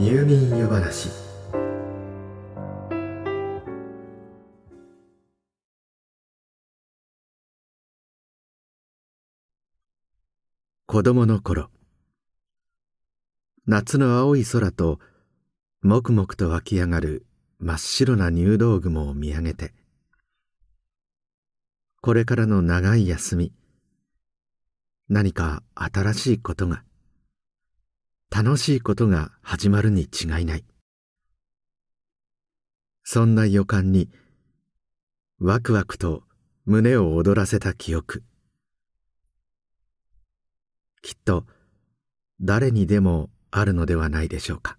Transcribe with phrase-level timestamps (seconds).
[0.00, 1.10] 入眠湯話。
[10.86, 11.68] 子供の頃
[13.66, 15.00] 夏の青い空と
[15.82, 17.26] もくもくと湧き上がる
[17.58, 19.74] 真っ白な入道雲を見上げて
[22.00, 23.52] これからの長い休み
[25.08, 26.84] 何か新しいことが
[28.30, 30.64] 楽しいことが始まるに違いない。
[33.02, 34.10] そんな予感に
[35.40, 36.22] ワクワクと
[36.66, 38.22] 胸を躍らせた記憶。
[41.00, 41.46] きっと
[42.40, 44.78] 誰にでもあるのではないでしょうか。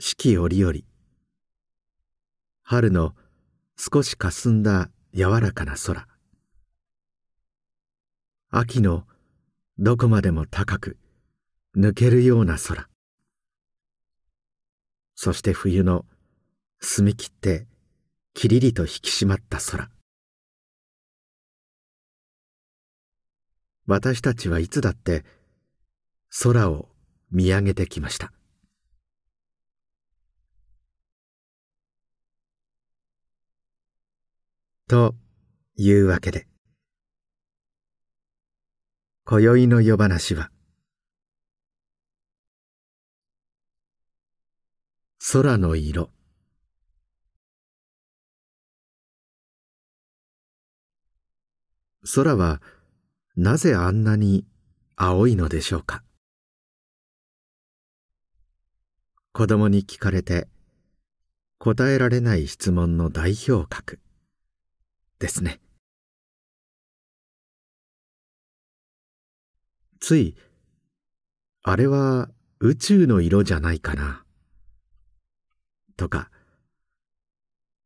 [0.00, 0.74] 四季折々。
[2.62, 3.14] 春の
[3.76, 6.08] 少し霞んだ柔らかな空。
[8.50, 9.04] 秋の
[9.80, 10.96] どこまでも高く
[11.76, 12.88] 抜けるような空。
[15.14, 16.04] そして冬の
[16.80, 17.68] 澄み切って
[18.34, 19.88] きりりと引き締まった空。
[23.86, 25.24] 私たちはいつだって
[26.42, 26.88] 空を
[27.30, 28.32] 見上げてきました。
[34.88, 35.14] と
[35.76, 36.48] いうわけで
[39.30, 40.50] 今宵の夜話は。
[45.32, 46.08] 空の色。
[52.14, 52.62] 空は
[53.36, 54.46] なぜあんなに
[54.96, 56.02] 青いのでしょうか？
[59.34, 60.48] 子供に聞かれて
[61.58, 64.00] 答えられない質問の代表格
[65.18, 65.60] ですね。
[70.00, 70.36] つい
[71.62, 74.24] あれは宇宙の色じゃないかな。
[75.96, 76.30] とか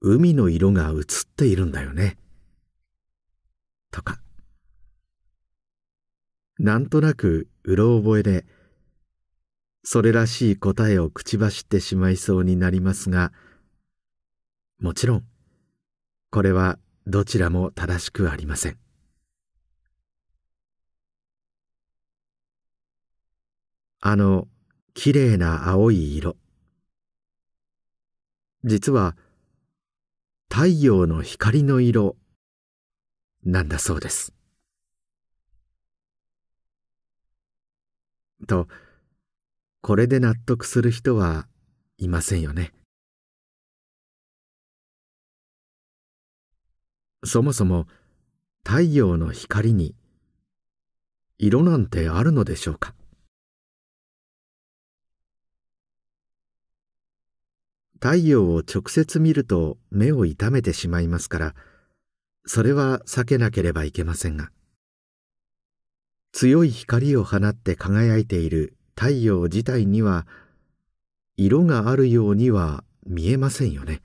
[0.00, 1.04] 海の色が映っ
[1.36, 2.18] ているんだよね。
[3.90, 4.20] とか。
[6.58, 8.44] なんとなくうろ覚えで
[9.82, 13.32] それらしい答えを口走ってしまいそうになりますが
[14.78, 15.24] もちろん
[16.30, 18.79] これはどちらも正しくありません。
[24.02, 24.48] あの
[24.94, 26.36] きれいな青い色。
[28.64, 29.14] 実は
[30.50, 32.16] 太陽の光の色
[33.44, 34.32] なんだそうです。
[38.46, 38.68] と
[39.82, 41.46] これで納得する人は
[41.98, 42.72] いませんよね。
[47.22, 47.86] そもそも
[48.64, 49.94] 太陽の光に
[51.38, 52.94] 色なんてあるのでしょうか？
[58.02, 61.54] 太陽を直接見ると目を痛めてしまいますから
[62.46, 64.50] それは避けなければいけませんが。
[66.32, 70.26] 強い光を放って輝いている太陽自体には
[71.36, 74.00] 色があるようには見えませんよね。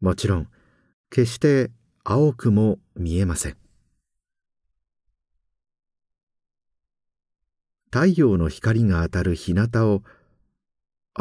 [0.00, 0.48] もちろん
[1.10, 1.70] 決して
[2.04, 3.56] 青くも見えません。
[7.92, 10.02] 太陽の光が当たる日向を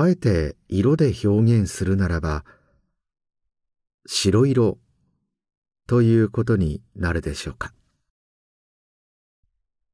[0.02, 2.46] あえて色で表現するならば
[4.08, 4.80] 白色
[5.88, 7.74] ということになるでしょうか。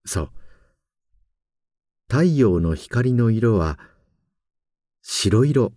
[0.06, 0.30] そう。
[2.08, 3.80] 太陽の光の色は
[5.02, 5.74] 白色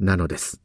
[0.00, 0.60] なのです。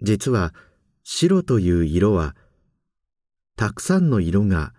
[0.00, 0.54] 実は
[1.02, 2.36] 白という色は
[3.56, 4.74] たくさんの色が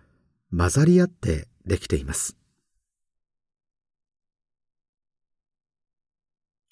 [0.50, 2.36] 混ざり合ってできています。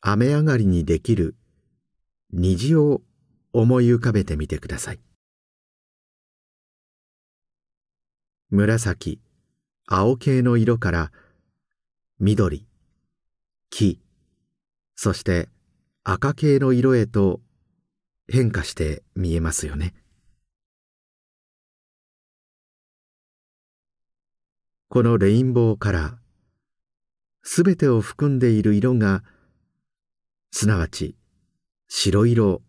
[0.00, 1.36] 雨上がりにできる
[2.32, 3.03] 虹を
[3.52, 5.00] 思い浮かべてみてください。
[8.50, 9.20] 紫
[9.87, 11.12] 青系の色から
[12.19, 12.67] 緑
[13.70, 14.00] 黄
[14.96, 15.49] そして
[16.02, 17.40] 赤系の色へと
[18.26, 19.94] 変化して見えますよね。
[24.90, 26.14] このレインボーカラー。
[27.43, 29.23] すべてを含んでいる色が
[30.50, 31.14] すなわち
[31.88, 32.62] 白色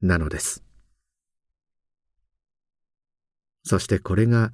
[0.00, 0.62] なのです。
[3.64, 4.52] そしてこれが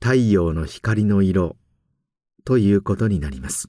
[0.00, 1.56] 太陽の光の色
[2.46, 3.68] ということになります。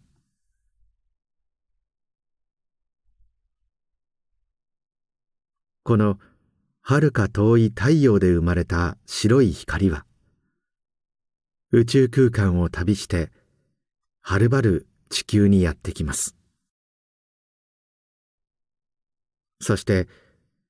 [5.83, 6.18] この
[6.81, 10.06] はるか遠い太陽で生まれた白い光は
[11.71, 13.30] 宇宙空間を旅して
[14.21, 16.36] はるばる地球にやってきます。
[19.62, 20.07] そして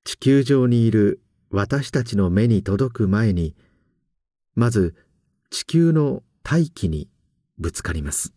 [0.04, 3.56] 地球上にいる私たちの目に届く前に
[4.56, 4.94] まず
[5.51, 7.07] 地球の大気に
[7.57, 8.34] ぶつかります。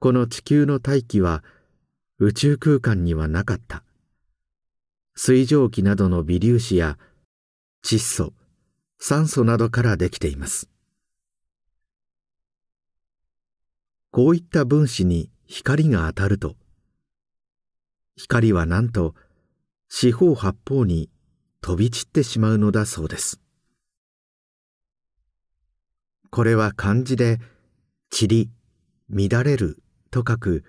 [0.00, 1.44] この地球の大気は
[2.18, 3.84] 宇宙空間にはなかった。
[5.14, 6.98] 水蒸気などの微粒子や
[7.88, 8.32] 窒素
[8.98, 10.68] 酸素などからできています。
[14.10, 16.56] こういった分子に光が当たると
[18.16, 19.14] 光はなんと
[19.88, 21.10] 四方八方に
[21.60, 23.40] 飛び散ってしまうのだそうです。
[26.32, 27.38] これは漢字で
[28.10, 28.50] 散り
[29.08, 29.80] 乱れる
[30.10, 30.64] と書く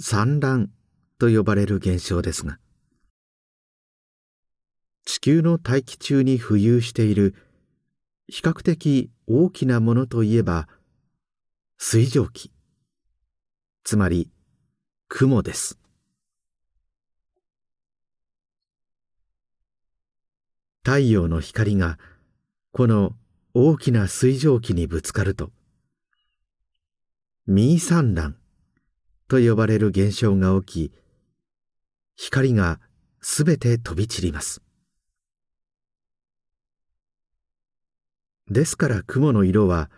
[0.00, 0.72] 散乱
[1.20, 2.58] と呼ばれる現象ですが
[5.06, 7.36] 地球の大気中に浮遊している
[8.26, 10.68] 比較的大きなものといえば
[11.78, 12.50] 水蒸気。
[13.84, 14.28] つまり
[15.08, 15.78] 雲です。
[20.84, 21.98] 太陽の光が
[22.72, 23.12] この
[23.54, 25.50] 大きな水蒸気にぶつかると
[27.46, 28.34] ミー産卵
[29.28, 30.92] と呼ばれる現象が起き
[32.16, 32.80] 光が
[33.20, 34.65] すべて飛び散ります。
[38.48, 39.90] ですから雲の色は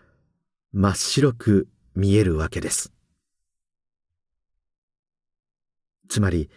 [0.72, 2.92] 真っ白く見えるわけです。
[6.08, 6.48] つまり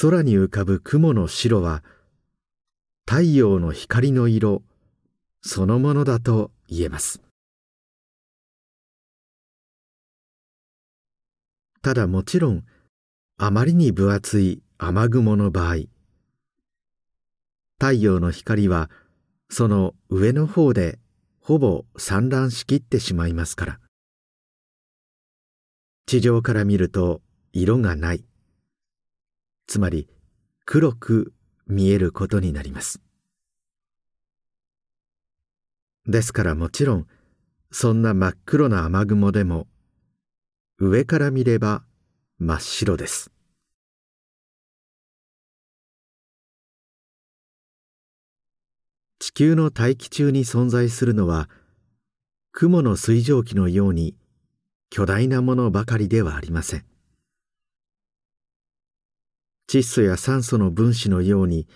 [0.00, 1.84] 空に浮かぶ雲の白は
[3.08, 4.62] 太陽の光の色
[5.42, 7.22] そのものだと言えます。
[11.82, 12.64] ただもちろん
[13.38, 15.76] あまりに分厚い雨雲の場合
[17.78, 18.90] 太陽の光は
[19.48, 20.98] その上の方で
[21.40, 23.80] ほぼ散乱しきってしまいますから。
[26.06, 27.20] 地上から見ると
[27.52, 28.24] 色がない。
[29.66, 30.08] つまり
[30.64, 31.32] 黒く
[31.66, 33.00] 見えることになります。
[36.06, 37.06] ですからもちろん
[37.72, 39.66] そんな真っ黒な雨雲でも
[40.78, 41.82] 上から見れば
[42.38, 43.35] 真っ白です。
[49.18, 51.48] 地球の大気中に存在するのは
[52.52, 54.14] 雲の水蒸気のように
[54.90, 56.84] 巨大なものばかりではありません。
[59.68, 61.66] 窒素や酸素の分子のように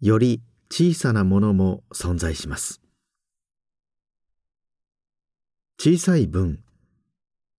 [0.00, 2.80] より小さなものも存在します。
[5.80, 6.60] 小さい分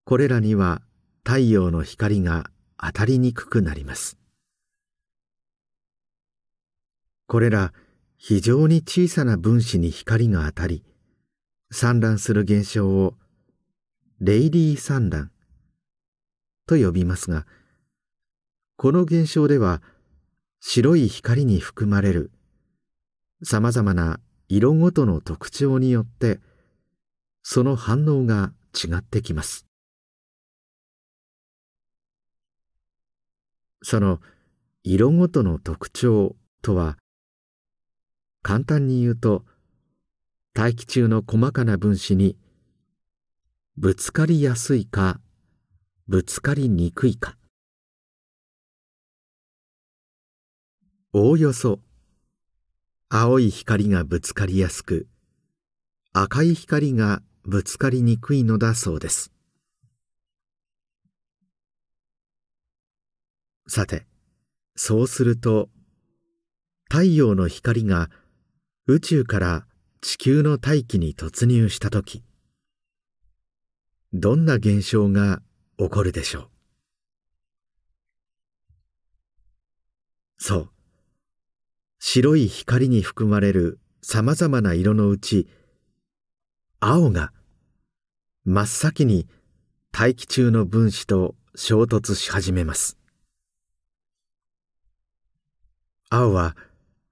[0.04, 0.82] これらには
[1.24, 4.18] 太陽の光が当たりにくくなります。
[7.26, 7.72] これら
[8.18, 10.84] 非常に小さな分子に光が当たり
[11.70, 13.14] 散乱する現象を
[14.20, 15.30] レイリー散乱
[16.66, 17.46] と呼びますが
[18.76, 19.80] この現象では
[20.60, 22.32] 白い光に含まれる
[23.44, 24.18] さまざまな
[24.48, 26.40] 色ごとの特徴によって
[27.42, 29.66] その反応が違ってきます。
[33.82, 34.20] その
[34.82, 36.98] 色ごとの特徴とは
[38.42, 39.44] 簡単に言うと
[40.54, 42.36] 大気中の細かな分子に
[43.76, 45.20] ぶつかりやすいか
[46.08, 47.36] ぶつかりにくいか。
[51.12, 51.80] おおよそ
[53.08, 55.08] 青い光がぶつかりやすく
[56.12, 59.32] 赤い光がぶつかりにくいのだそうです。
[63.66, 64.06] さて
[64.76, 65.68] そうすると
[66.90, 68.10] 太陽の光が
[68.90, 69.66] 宇宙から
[70.00, 72.24] 地球の大気に突入した時
[74.14, 75.42] どんな現象が
[75.76, 76.48] 起こるでしょう？
[80.38, 80.70] そう。
[81.98, 85.48] 白い光に含まれるさまざまな色のうち
[86.80, 87.34] 青が
[88.46, 89.28] 真っ先に
[89.92, 92.96] 大気中の分子と衝突し始めます。
[96.08, 96.56] 青は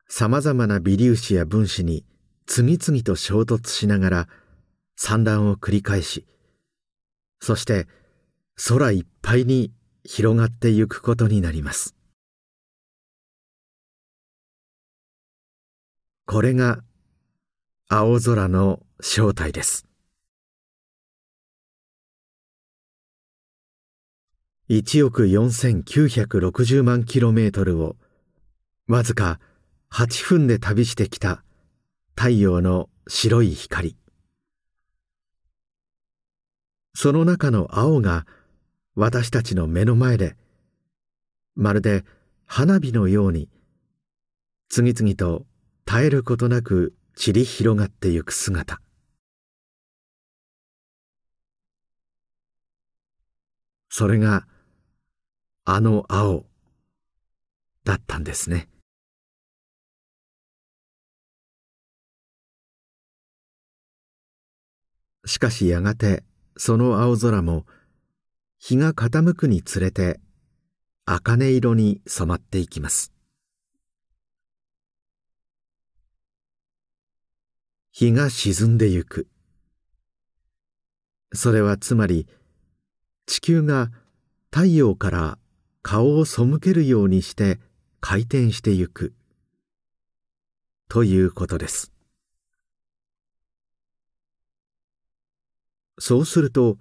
[0.08, 2.04] さまざまな微粒子や分子に
[2.46, 4.28] 次々と衝突しながら
[4.96, 6.26] 散乱を繰り返し
[7.40, 7.86] そして
[8.56, 9.72] 空いっぱいに
[10.04, 11.94] 広がってゆくことになります。
[16.25, 16.82] これが
[17.88, 19.86] 青空の正体です。
[24.68, 27.94] 1億4960万キロメートルを
[28.88, 29.38] わずか
[29.93, 31.43] 8分で旅してきた
[32.16, 33.97] 太陽の白い光。
[36.95, 38.26] その中の青が
[38.95, 40.37] 私たちの目の前で
[41.55, 42.05] まるで
[42.47, 43.49] 花火のように
[44.69, 45.47] 次々と
[45.87, 48.81] 絶えることなく散り広がってゆく姿。
[53.88, 54.47] それが
[55.64, 56.45] あの青
[57.85, 58.69] だったんですね。
[65.26, 66.23] しかしやがて
[66.56, 67.66] その青空も
[68.59, 70.21] 日が傾くにつれて
[71.04, 73.12] 茜色に染まっていきます。
[77.92, 79.28] 日が沈んでゆく。
[81.33, 82.26] それはつまり
[83.26, 83.90] 地球が
[84.52, 85.38] 太陽から
[85.83, 87.59] 顔を背けるようにして
[88.00, 89.14] 回転してゆく。
[90.88, 91.96] ということです。
[95.99, 96.79] そうすると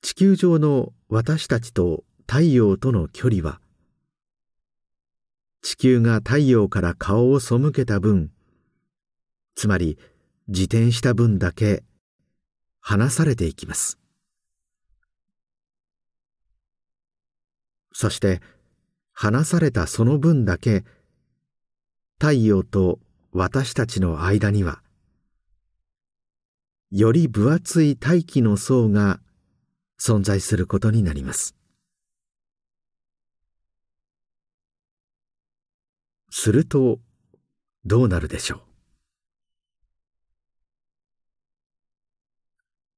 [0.00, 3.60] 地球上の私たちと太陽との距離は
[5.62, 8.30] 地球が太陽から顔を背けた分
[9.54, 9.98] つまり
[10.46, 11.82] 自転した分だけ
[12.80, 13.98] 離されていきます。
[17.92, 18.40] そして
[19.12, 20.84] 離されたその分だけ
[22.20, 23.00] 太陽と
[23.32, 24.80] 私たちの間には
[26.90, 29.20] より分厚い大気の層が
[30.00, 31.54] 存在することになります。
[36.30, 36.98] すると
[37.84, 38.60] どうなるでしょう？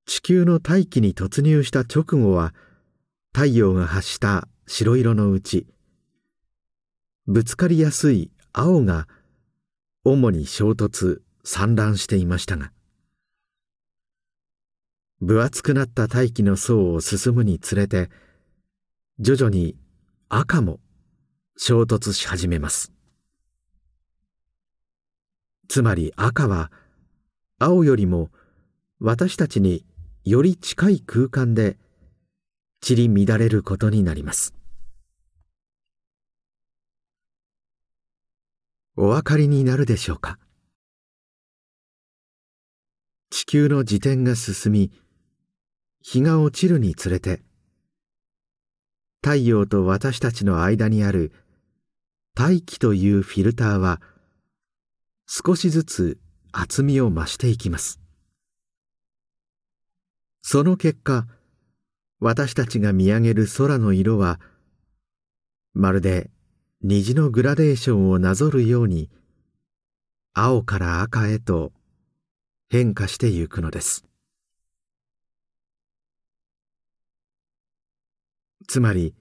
[0.07, 2.55] 地球の大気に突入した直後は
[3.33, 5.67] 太陽が発した白色のうち
[7.27, 9.09] ぶつかりやすい青が
[10.05, 12.71] 主に衝突散乱していましたが
[15.21, 18.09] 分厚くなった大気の層を進むにつれて
[19.19, 19.77] 徐々に
[20.31, 20.81] 赤も
[21.59, 22.91] 衝突し始めます。
[25.69, 26.73] つまり赤は
[27.59, 28.31] 青よりも
[28.99, 29.85] 私たちに
[30.25, 31.77] より近い空間で
[32.81, 34.55] 散り乱れることになります。
[38.97, 40.39] お分かりになるでしょうか？
[43.29, 44.91] 地球の自転が進み
[46.03, 47.43] 日が落ちるにつれて
[49.23, 51.33] 太陽と私たちの間にある
[52.35, 54.01] 大気というフィルターは
[55.27, 56.19] 少しずつ
[56.53, 58.01] 厚みを増していきます。
[60.43, 61.27] その結果
[62.19, 64.41] 私たちが見上げる空の色は
[65.75, 66.31] まるで
[66.83, 69.11] 虹のグラデーションをなぞるように
[70.33, 71.73] 青から赤へと
[72.71, 74.10] 変化してゆくのです。
[78.71, 79.17] つまり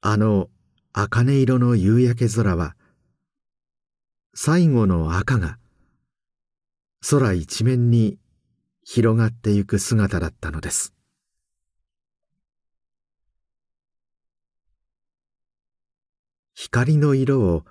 [0.00, 0.48] あの
[0.92, 2.74] 茜色の夕焼け空は
[4.34, 5.58] 最後の赤が
[7.08, 8.18] 空一面に
[8.82, 10.92] 広がってゆく姿だったのです。
[16.56, 17.64] 光の色を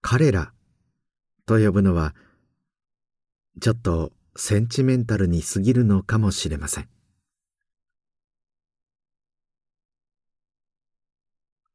[0.00, 0.52] 彼ら
[1.44, 2.14] と呼ぶのは
[3.60, 6.91] ちょっとセンチメンタルに過ぎるのかもしれません。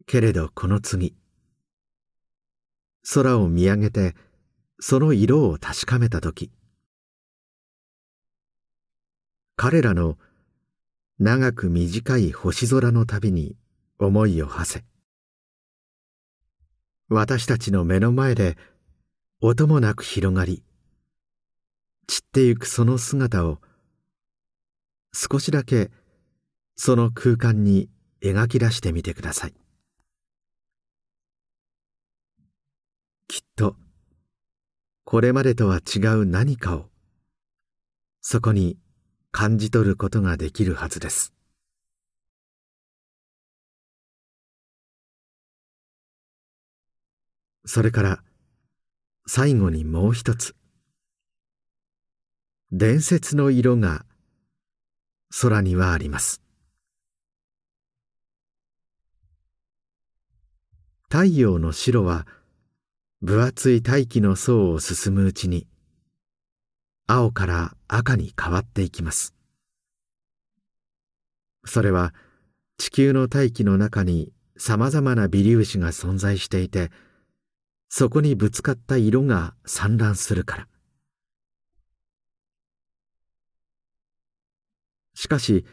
[0.08, 1.18] けれどこの次。
[3.14, 4.16] 空を見上げて
[4.80, 6.50] その色を確かめた時。
[9.58, 10.18] 彼らの
[11.20, 13.58] 長く短い星空の旅に
[14.00, 14.86] 思いを馳せ。
[17.10, 18.58] 私たちの目の前で
[19.42, 20.64] 音もなく広がり
[22.08, 23.60] 散ってゆくその姿を
[25.14, 25.92] 少しだけ
[26.78, 27.90] その空間に
[28.22, 29.67] 描き出してみてください。
[33.28, 33.76] きっと
[35.04, 36.86] これまでとは違う何かを
[38.22, 38.78] そこに
[39.32, 41.34] 感じ取ることができるはずです。
[47.66, 48.24] それから
[49.28, 50.56] 最後にもう一つ。
[52.72, 54.06] 伝説の色が
[55.42, 56.42] 空にはあります。
[61.10, 62.26] 太陽の白は
[63.24, 65.66] 分厚い大気の層を進むうちに
[67.08, 69.34] 青から赤に変わっていきます。
[71.66, 72.14] それは
[72.78, 76.92] 地球の大気の中に様々な微粒子が存在していて
[77.90, 80.68] そこにぶつかった色が散乱するから。
[85.16, 85.66] しかし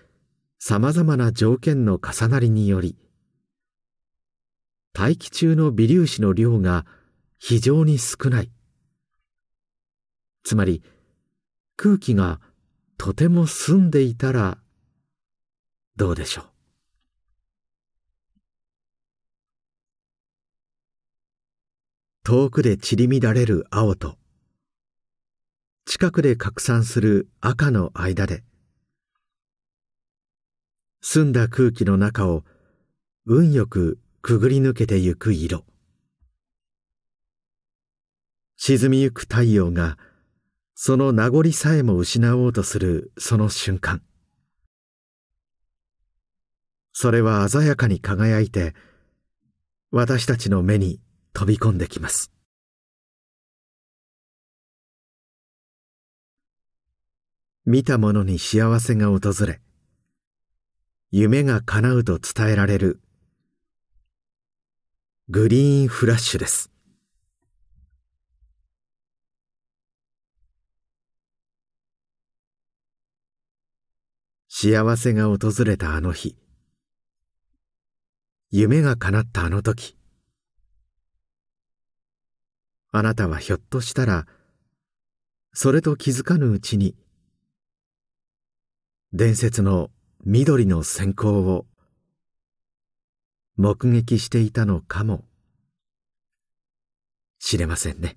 [0.59, 2.97] 様々な条件の重なりにより
[4.95, 6.87] 大気中の微粒子の量が
[7.39, 8.51] 非常に少ない。
[10.43, 10.83] つまり
[11.77, 12.41] 空気が
[12.99, 14.59] とても澄んでいたら
[15.97, 16.45] どうでしょう。
[22.25, 24.17] 遠くで散り乱れる青と
[25.85, 28.43] 近くで拡散する赤の間で
[31.03, 32.43] 澄んだ空気の中を
[33.27, 35.67] 運よくくぐり抜けてゆく色。
[38.57, 39.99] 沈みゆく太陽が
[40.75, 44.03] その名残さえも失おうとするその瞬間。
[46.93, 48.75] それは鮮やかに輝いて
[49.91, 51.01] 私たちの目に
[51.33, 52.31] 飛び込んできます。
[57.67, 59.61] 見た者に幸せが訪れ
[61.11, 63.01] 夢が叶うと伝えられる
[65.29, 66.74] グリーンフラッシュです。
[74.57, 76.37] 幸せが訪れたあの日
[78.53, 79.97] 夢が叶ったあの時
[82.93, 84.29] あなたはひょっとしたら
[85.53, 86.95] それと気づかぬうちに
[89.13, 89.91] 伝説の
[90.25, 91.67] 緑の閃光を
[93.57, 95.25] 目撃していたのかも
[97.41, 98.17] しれませんね。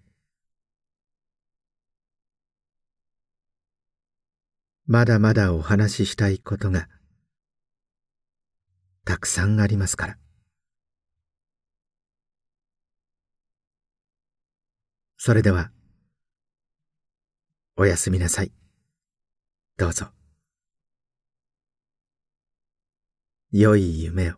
[4.85, 6.87] まだまだお話ししたいことが
[9.05, 10.17] たくさんありますから。
[15.17, 15.71] それでは、
[17.77, 18.51] おやすみなさい。
[19.77, 20.07] どうぞ。
[23.51, 24.35] 良い夢を。